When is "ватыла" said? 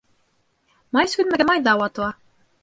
1.83-2.09